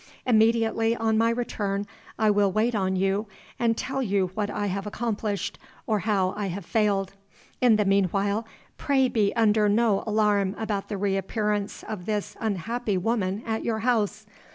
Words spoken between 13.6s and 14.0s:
your